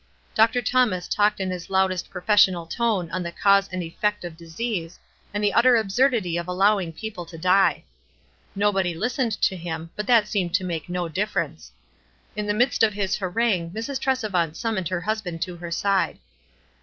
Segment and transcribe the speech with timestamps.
[0.33, 0.63] Dr.
[0.63, 4.97] Thomas talked in his loud est professional tone on the cause and effect of disease,
[5.31, 7.83] and the utter absurdity of allowing people to die.
[8.55, 11.71] Nobody listened to him, but that seemed to make no difference.
[12.35, 13.99] In the midst of his harangue Mrs.
[13.99, 16.17] Tresevant summoned her husband to her side.